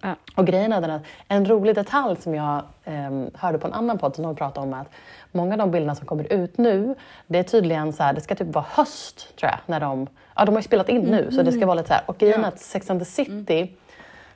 [0.00, 0.14] Ja.
[0.34, 3.98] Och grejen är den att en rolig detalj som jag ehm, hörde på en annan
[3.98, 4.90] podd som de pratade om är att
[5.32, 6.94] många av de bilderna som kommer ut nu,
[7.26, 10.06] det är tydligen så här, det ska typ vara höst tror jag, när de,
[10.36, 12.18] ja de har ju spelat in nu så det ska vara lite så här, och
[12.18, 13.76] grejen är att Sex and the City,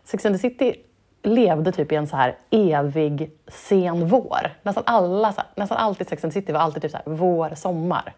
[0.05, 0.75] Sex and the City
[1.22, 4.57] levde typ i en så här evig sen vår.
[4.62, 7.55] Nästan alla, här, nästan alltid Sex and the City var alltid typ så här vår,
[7.55, 8.12] sommar.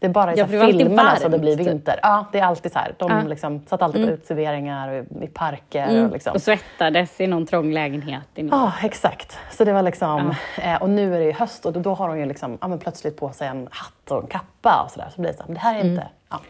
[0.00, 1.66] Det är bara i Ja, så här filmerna som det blir typ.
[1.66, 2.00] vinter.
[2.02, 2.94] Ja, det är alltid så här.
[2.98, 3.22] De Ja.
[3.22, 5.86] liksom satt alltid på uteserveringar och i parker.
[5.88, 6.04] Mm.
[6.06, 6.32] Och liksom.
[6.34, 8.22] Och svettades i någon trång lägenhet.
[8.34, 9.38] Ja, exakt.
[9.50, 12.08] Så det var liksom, eh, och nu är det ju höst och då, då har
[12.08, 15.08] hon ju liksom, ja, men plötsligt på sig en hatt och en kappa och sådär.
[15.14, 16.08] Så blir det så här, men det här är inte...
[16.30, 16.40] Ja.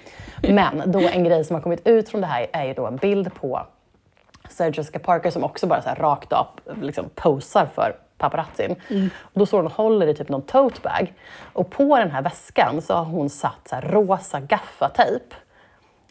[0.42, 2.96] Men då en grej som har kommit ut från det här är ju då en
[2.96, 3.66] bild på
[4.48, 8.76] Sarah Jessica Parker som också bara så här rakt upp liksom posar för paparazzin.
[9.20, 11.14] Och då står hon och håller i typ någon tote bag.
[11.52, 15.34] Och på den här väskan så har hon satt så rosa gaffatejp.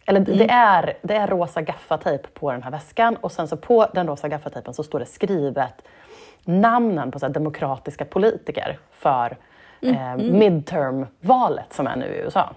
[0.05, 3.87] Eller det, är, det är rosa gaffatejp på den här väskan och sen så på
[3.93, 5.83] den rosa gaffatejpen så står det skrivet
[6.45, 9.37] namnen på så demokratiska politiker för
[9.81, 12.49] eh, midterm-valet som är nu i USA.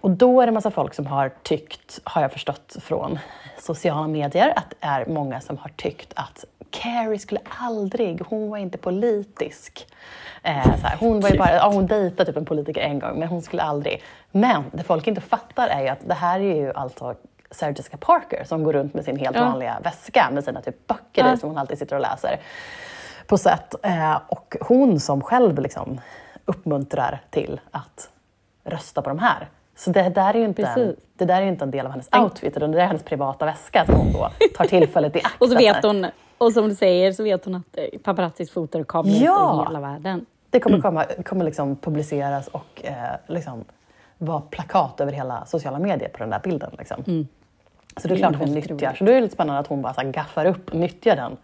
[0.00, 3.18] Och då är det massa folk som har tyckt, har jag förstått från
[3.58, 8.58] sociala medier, att det är många som har tyckt att Carrie skulle aldrig, hon var
[8.58, 9.86] inte politisk.
[10.42, 13.18] Eh, så här, hon var ju bara, ja, hon dejtade typ en politiker en gång,
[13.18, 14.02] men hon skulle aldrig.
[14.30, 17.14] Men det folk inte fattar är ju att det här är ju alltså
[17.50, 19.44] Sarah Jessica Parker som går runt med sin helt Ja.
[19.44, 21.34] vanliga väska med sina typ böcker Ja.
[21.34, 22.40] i som hon alltid sitter och läser
[23.26, 23.74] på sätt.
[23.82, 26.00] Eh, och hon som själv liksom
[26.44, 28.10] uppmuntrar till att
[28.66, 29.48] rösta på de här.
[29.76, 30.96] Så det där är ju inte, Precis.
[31.16, 33.84] det där är inte en del av hennes outfit, utan det är hennes privata väska
[33.86, 35.34] som hon då tar tillfället i akt.
[35.42, 36.06] Och så vet hon,
[36.38, 39.62] och som du säger, så vet hon att eh, paparazzis fotar och kameror Ja.
[39.62, 40.26] i hela världen.
[40.50, 42.94] Det kommer, komma, kommer liksom publiceras och eh,
[43.26, 43.64] liksom
[44.18, 46.70] vara plakat över hela sociala medier på den där bilden.
[46.78, 47.26] Liksom.
[47.96, 48.94] Så det är klart att hon Mm, nyttjar.
[48.94, 51.36] Så då är det lite spännande att hon bara så här gaffar upp, nyttjar den,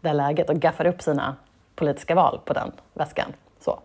[0.00, 1.36] det läget och gaffar upp sina
[1.74, 3.32] politiska val på den väskan.
[3.60, 3.78] Så.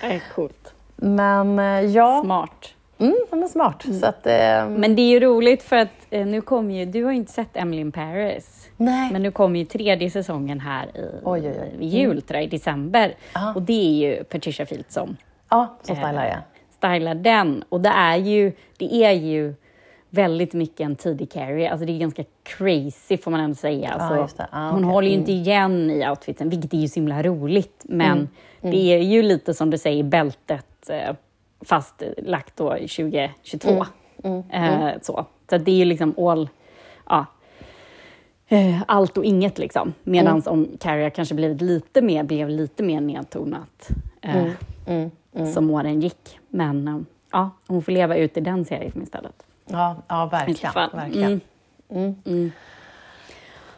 [0.00, 0.74] Det är coolt.
[1.02, 2.74] Men eh, ja, Smart.
[2.98, 3.82] mm, är smart.
[4.00, 7.04] Så att, eh, Men det är ju roligt för att eh, nu kommer ju, du
[7.04, 8.68] har ju inte sett Emily in Paris.
[8.76, 9.12] nej.
[9.12, 11.84] Men nu kommer ju tredje säsongen här i, Oj, oj, oj.
[11.84, 13.14] i jul, jag, i december.
[13.34, 13.52] Ja.
[13.54, 15.16] Och det är ju Patricia Fields som
[15.50, 16.38] ja, som stylar eh, jag.
[16.70, 17.64] stylar den.
[17.68, 19.54] Och det är ju, det är ju
[20.10, 21.70] väldigt mycket en tidig Carrie.
[21.70, 23.88] Alltså det är ganska crazy får man ändå säga.
[23.88, 24.48] Alltså, det.
[24.52, 24.92] Ah, hon okej.
[24.92, 27.82] håller ju inte igen i outfiten, vilket är ju så himla roligt.
[27.82, 28.28] Men
[28.60, 31.14] det är ju lite som du säger, bältet eh,
[31.60, 33.86] fast lagt då i 2022.
[34.50, 35.26] Eh, så.
[35.50, 36.48] så det är ju liksom all,
[37.08, 37.26] ja,
[38.48, 39.94] eh, allt och inget liksom.
[40.02, 43.88] Medan om Carrie kanske blivit lite mer, blev lite mer nedtonat
[44.20, 46.38] eh, som åren gick.
[46.48, 46.98] Men eh,
[47.32, 49.46] ja, hon får leva ut i den serien istället.
[49.72, 50.72] Ja, ja så verkligen.
[50.72, 50.90] fall.
[50.92, 51.40] verkligen.
[51.90, 52.52] Mm.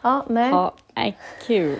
[0.01, 0.49] Ja, nej.
[0.49, 1.79] Ja, nej, kul.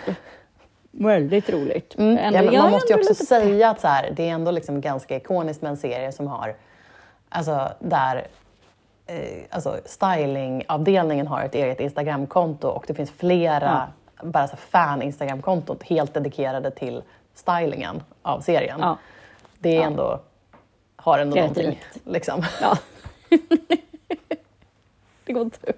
[0.92, 1.96] Väldigt roligt.
[1.98, 2.18] Mm.
[2.18, 5.16] Ändå- Ja, man måste ju också säga att så här, det är ändå liksom ganska
[5.16, 6.56] ikoniskt med en serie som har,
[7.30, 8.28] alltså där
[9.06, 13.88] eh, alltså stylingavdelningen har ett eget Instagramkonto och det finns flera
[14.24, 18.80] bara så här fan-Instagramkonton helt dedikerade till stylingen av serien.
[18.82, 18.98] Ja.
[19.60, 20.20] Det är ändå,
[20.96, 21.80] har ändå är någonting.
[22.06, 22.44] Liksom.
[22.62, 22.78] Ja.
[25.34, 25.58] det går inte.
[25.66, 25.74] Det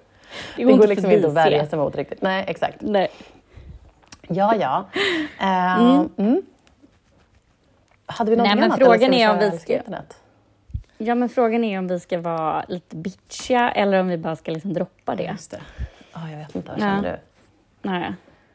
[0.56, 2.22] Det går inte liksom inte att värja sig mot riktigt.
[2.22, 2.76] Nej, exakt.
[2.80, 3.08] Nej.
[4.28, 4.86] Ja, ja.
[5.40, 6.42] Eh, mm.
[8.06, 8.78] Hade vi någonting Nej, men annat?
[8.78, 10.16] frågan är om vi ska- internet?
[10.98, 14.50] Ja, men frågan är om vi ska vara lite bitchiga eller om vi bara ska
[14.52, 15.22] liksom droppa det.
[15.24, 15.60] Just det.
[16.12, 16.68] Ja, jag vet inte.
[16.70, 16.82] Vad Ja.
[16.82, 17.18] känner du?
[17.90, 18.12] Nej.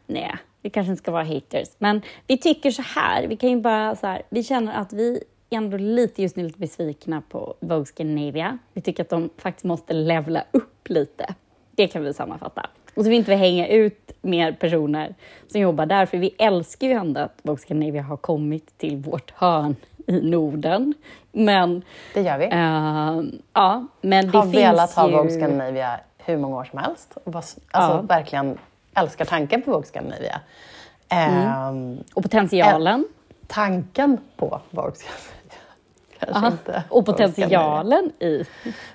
[0.08, 1.68] Nej, vi kanske inte ska vara haters.
[1.78, 5.24] Men vi tycker så här, vi kan ju bara så här, vi känner att vi
[5.58, 8.58] ändå lite just nu lite besvikna på Vogue Scandinavia.
[8.74, 11.34] Vi tycker att de faktiskt måste levla upp lite.
[11.76, 12.70] Det kan vi sammanfatta.
[12.96, 15.16] Och så vill inte vi hänga ut mer personer
[15.48, 19.32] som jobbar där, för vi älskar ju ändå att Vogue Scandinavia har kommit till vårt
[19.32, 19.76] hörn
[20.08, 20.94] i Norden.
[21.32, 21.82] Men,
[22.14, 22.46] Det gör vi.
[22.46, 25.16] eh, ja, men det har finns velat ha ju...
[25.16, 27.18] Vogue Scandinavia hur många år som helst.
[27.26, 28.02] Alltså Ja.
[28.02, 28.58] verkligen
[28.96, 30.42] älskar tanken på Vogue Scandinavia.
[31.10, 31.48] Mm.
[31.48, 33.06] Ehm, Och potentialen.
[33.48, 35.41] tanken på Vogue Scandinavia.
[36.26, 36.52] Kanske Aha.
[36.52, 38.44] inte Och potentialen i,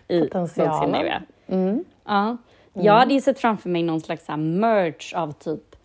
[0.08, 1.22] i Potentialen.
[1.46, 1.84] Mm.
[2.04, 2.36] Ja.
[2.72, 5.76] Jag hade ju sett framför mig någon slags här merch av typ,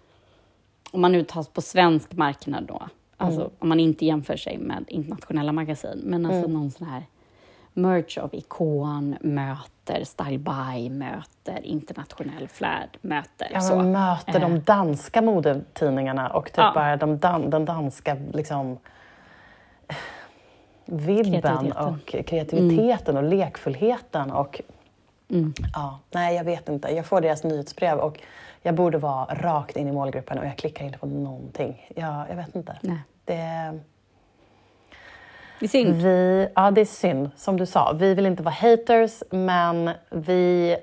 [0.92, 2.82] om man nu tas på svensk marknad då,
[3.18, 3.52] alltså Mm.
[3.60, 6.54] om man inte jämför sig med internationella magasin, men alltså Mm.
[6.54, 7.04] någon sån här
[7.74, 13.76] merch av Ikon möter Style By, möter Internationell Flärd, möter Ja, så.
[13.80, 14.60] möter de Eh.
[14.62, 16.72] danska modetidningarna och typ Ja.
[16.76, 18.78] bara de dan, den danska liksom,
[20.86, 21.94] vibben Kreativiteten.
[21.94, 24.32] och kreativiteten och lekfullheten.
[24.32, 24.62] Och,
[25.30, 25.54] Mm.
[25.74, 26.90] ja, nej, jag vet inte.
[26.96, 28.20] Jag får deras nyhetsbrev och
[28.62, 31.92] jag borde vara rakt in i målgruppen och jag klickar inte på någonting.
[31.96, 32.78] Jag, jag vet inte.
[32.82, 32.98] Nej.
[33.26, 33.80] Det,
[35.60, 35.96] Det är synd.
[36.02, 37.94] vi, ja, det är synd, som du sa.
[37.94, 40.78] Vi vill inte vara haters, men vi...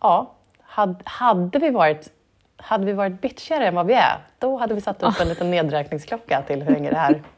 [0.00, 2.12] Ja, hade, hade, vi varit,
[2.56, 5.50] hade vi varit bitchigare än vad vi är, då hade vi satt upp en liten
[5.50, 7.22] nedräkningsklocka till hur länge det här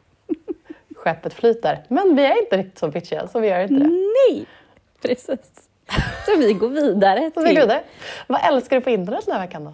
[1.00, 1.84] skeppet flyter.
[1.88, 3.88] Men vi är inte riktigt så bitchiga, så vi gör inte det.
[3.88, 4.46] Nej,
[5.02, 5.68] precis.
[6.26, 7.54] Så vi går vidare Så vi till...
[7.54, 7.82] går vidare.
[8.26, 9.72] Vad älskar du på internet den här veckan då?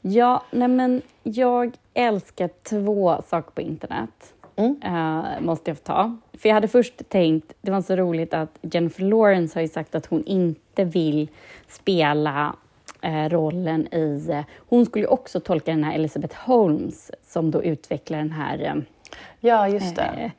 [0.00, 4.34] Ja, nej men jag älskar två saker på internet.
[4.56, 4.80] Mm.
[4.84, 6.16] Eh, måste jag få ta.
[6.38, 9.94] För jag hade först tänkt, det var så roligt att Jennifer Lawrence har ju sagt
[9.94, 11.28] att hon inte vill
[11.68, 12.56] spela
[13.02, 14.26] eh, rollen i...
[14.30, 18.84] Eh, hon skulle ju också tolka den här Elizabeth Holmes som då utvecklar den här
[19.40, 20.02] Ja, just det.
[20.02, 20.30] eh,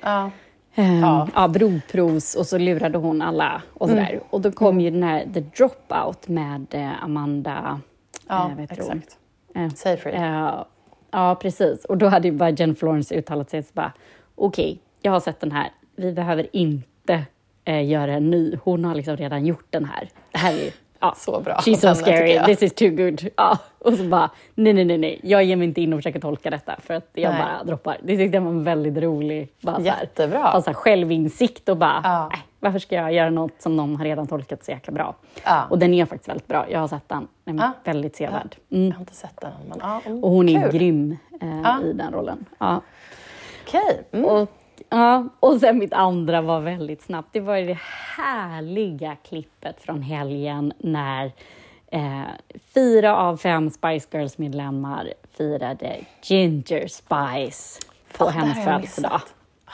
[0.00, 0.30] Ja.
[0.74, 1.28] Ehm, Ja.
[1.34, 1.48] ja.
[1.48, 4.10] blodprovs och så lurade hon alla och sådär.
[4.10, 4.22] Mm.
[4.30, 7.80] Och då kom ju den här The Dropout med eh, Amanda...
[8.28, 8.60] Ja, eh, hon?
[8.60, 9.18] exakt.
[9.54, 10.14] Eh, Seyfried.
[10.14, 10.64] eh,
[11.10, 11.84] ja, precis.
[11.84, 13.92] Och då hade ju bara Jennifer Lawrence uttalat sig så bara
[14.34, 15.70] okej, jag har sett den här.
[15.96, 17.22] Vi behöver inte
[17.64, 18.56] eh, göra en ny.
[18.64, 20.08] Hon har liksom redan gjort den här.
[20.32, 20.70] Det här är.
[21.00, 21.14] Ja.
[21.16, 22.46] Så bra She's so henne, scary, jag.
[22.46, 23.28] this is too good.
[23.36, 23.58] Ja.
[23.78, 26.50] Och så bara, nej, nej, nej, nej, jag ger mig inte in och försöker tolka
[26.50, 27.42] detta för att jag Nej.
[27.42, 27.96] bara droppar.
[28.02, 29.48] Det tyckte jag var väldigt rolig.
[29.60, 30.38] Bara så här, Jättebra.
[30.38, 32.28] ha så här självinsikt och bara, Ja.
[32.32, 35.14] nej, varför ska jag göra något som någon har redan tolkat så jäkla bra?
[35.44, 35.62] Ja.
[35.70, 36.66] Och den är faktiskt väldigt bra.
[36.70, 37.28] Jag har sett den.
[37.44, 37.72] Den är Ja.
[37.84, 38.56] väldigt sevärd.
[38.68, 38.92] Jag Mm.
[38.92, 40.72] har inte sett den men mm, Och hon är kul.
[40.78, 42.44] grym eh, i den rollen.
[42.58, 42.80] Ja.
[43.66, 44.02] Okej.
[44.12, 44.46] Mm.
[44.88, 47.28] Ja, och sen mitt andra var väldigt snabbt.
[47.32, 47.78] Det var det
[48.16, 51.32] härliga klippet från helgen när
[51.92, 52.22] eh,
[52.74, 57.80] fyra av fem Spice Girls-medlemmar firade Ginger Spice
[58.18, 59.20] på Fan, hennes födelsedag.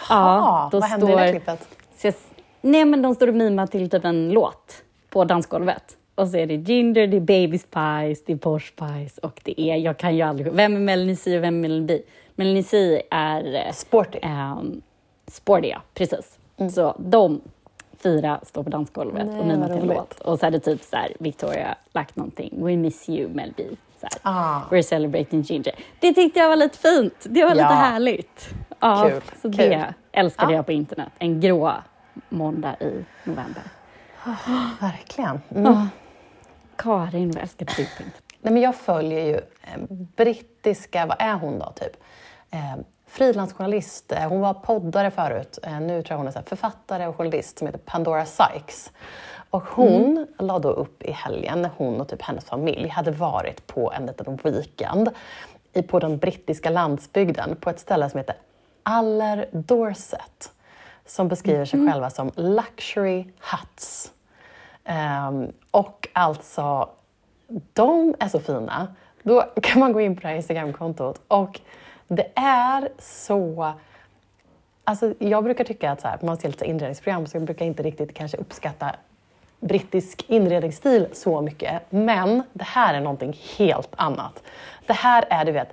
[0.09, 1.69] Ja, då vad hände i det står- klippet?
[2.03, 2.15] Jag,
[2.61, 5.97] nej, men de står och mimar till typ en låt på dansgolvet.
[6.15, 9.61] Och så är det Ginger, det är Baby Spice, det är Posh Spice och det
[9.61, 11.99] är, jag kan ju aldrig, vem är Melanie C och vem är Melanie B?
[12.35, 14.19] Melanie C är eh, Sporty.
[14.23, 14.83] um,
[15.33, 16.39] Sporty, ja, precis.
[16.75, 17.41] Så de
[18.03, 20.21] fyra står på dansgolvet Nej, och mimar till en låt.
[20.21, 23.65] Och så hade typ så här, Victoria lagt någonting, We miss you Mel B.
[24.01, 24.61] Så här, Ah.
[24.71, 25.75] We're celebrating Ginger.
[26.01, 27.15] Det tyckte jag var lite fint.
[27.31, 27.55] Det var Ja.
[27.55, 28.49] lite härligt.
[28.81, 29.57] Ja, Kul, så kul.
[29.57, 30.57] det älskade Ja.
[30.57, 31.09] jag på internet.
[31.19, 31.73] En grå
[32.29, 33.63] måndag i november.
[34.81, 35.41] Verkligen.
[35.55, 35.87] Mm.
[36.77, 38.23] Karin, vad älskade du på internet?
[38.41, 39.81] Nej, men jag följer ju eh,
[40.17, 41.97] brittiska, vad är hon då typ?
[42.51, 42.77] Eh,
[43.13, 44.13] frilansjournalist.
[44.13, 45.59] Eh, hon var poddare förut.
[45.63, 48.93] Eh, nu tror jag hon är författare och journalist som heter Pandora Sykes.
[49.51, 53.67] Och hon la då upp i helgen när hon och typ hennes familj hade varit
[53.67, 55.11] på en liten weekend
[55.89, 58.37] på den brittiska landsbygden på ett ställe som heter
[58.83, 60.53] Aller Dorset
[61.07, 64.13] som beskriver sig själva som luxury huts.
[64.85, 66.89] Ehm, och alltså,
[67.73, 68.95] de är så fina.
[69.23, 71.61] Då kan man gå in på det här Instagramkontot och
[72.15, 73.73] det är så...
[74.85, 77.83] Alltså, jag brukar tycka att så här, man ser lite inredningsprogram så jag brukar inte
[77.83, 78.97] riktigt kanske uppskatta
[79.61, 81.83] brittisk inredningsstil så mycket.
[81.91, 84.43] Men det här är någonting helt annat.
[84.87, 85.69] Det här är, du vet,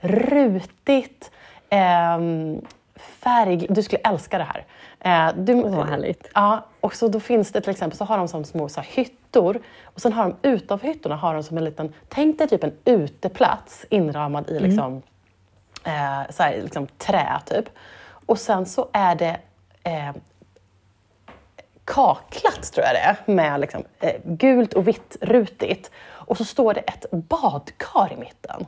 [0.00, 1.30] rutigt,
[1.70, 2.60] ehm,
[2.96, 3.66] färg...
[3.70, 4.64] Du skulle älska det här.
[5.00, 6.30] Eh, du, vad härligt.
[6.34, 8.88] Ja, och så då finns det till exempel så har de som små så här,
[8.92, 12.64] hyttor och sen har de utanför hyttorna har de som en liten, tänk dig typ
[12.64, 15.02] en uteplats inramad i liksom,
[15.84, 17.64] eh, så här, liksom trä typ.
[18.26, 19.36] Och sen så är det
[19.84, 20.12] eh,
[21.84, 25.90] kaklat tror jag det är med liksom, eh, gult och vitt rutigt.
[26.08, 28.66] Och så står det ett badkar i mitten.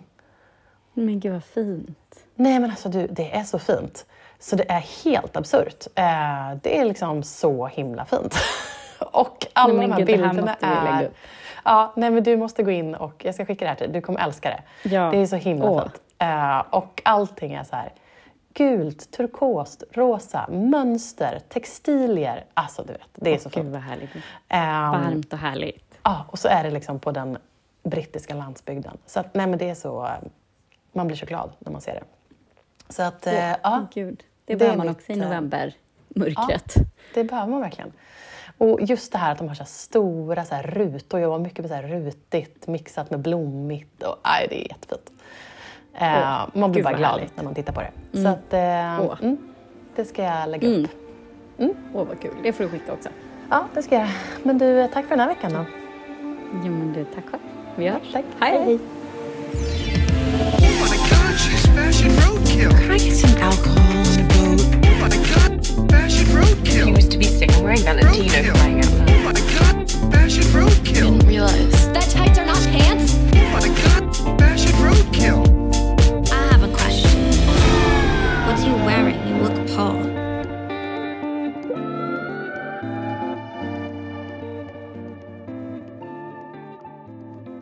[0.93, 2.25] Men gud vad fint.
[2.35, 4.07] Nej men alltså du, det är så fint.
[4.39, 5.87] Så det är helt absurt.
[5.95, 8.35] Eh, det är liksom så himla fint.
[8.99, 11.11] och alla Nej, de här gud, det här bilderna vi lägga är...
[11.65, 14.01] Ja, nej men du måste gå in och jag ska skicka det här till dig.
[14.01, 14.89] Du kommer älska det.
[14.89, 15.11] Ja.
[15.11, 15.83] Det är så himla Åh.
[15.83, 16.01] fint.
[16.19, 17.93] Eh, och allting är så här
[18.55, 22.45] gult, turkost, rosa, mönster, textilier.
[22.55, 23.73] Alltså du vet, det är så Gud fint.
[23.73, 24.11] vad härligt.
[24.49, 25.99] Ehm, Varmt och härligt.
[26.03, 27.39] Ja, och så är det liksom på den
[27.83, 28.99] brittiska landsbygden.
[29.07, 30.11] Så att, nej men det är så, eh,
[30.93, 32.05] man blir så glad när man ser det.
[32.89, 35.75] Så att, eh, ja, Gud, det, det behöver man mitt, också i eh, november.
[36.09, 36.75] Mörkret.
[37.15, 37.93] det behöver man verkligen.
[38.59, 41.59] Och just det här att de har så stora så här rutor, jag jobbar mycket
[41.59, 44.03] med så här rutigt mixat med blommigt.
[44.03, 45.11] Och, nej, det är jättefint.
[45.95, 47.37] Eh, man blir bara glad härligt.
[47.37, 48.19] när man tittar på det.
[48.19, 48.25] Mm.
[48.25, 49.37] Så att, eh, mm,
[49.97, 50.85] det ska jag lägga mm.
[50.85, 50.91] upp.
[51.59, 51.71] Mm.
[51.71, 52.03] Åh, mm.
[52.03, 52.35] oh, vad kul.
[52.43, 53.09] Det får du skicka också.
[53.51, 54.09] Ja, det ska jag.
[54.43, 55.65] Men du, eh, tack för den här veckan då.
[56.65, 57.43] Jo, men du, tack själv.
[57.77, 58.13] Vi hörs.
[58.13, 58.25] Tack.
[58.41, 58.59] Hej.
[58.65, 58.79] Hej.
[66.85, 67.51] He used to be sick.
[67.51, 69.91] I'm wearing Valentino crying out loud.
[70.13, 71.19] Fashion roadkill.
[71.19, 71.94] Didn't realize.